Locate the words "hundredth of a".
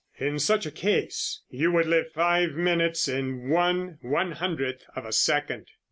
4.31-5.13